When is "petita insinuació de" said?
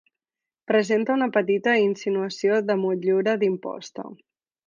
1.35-2.79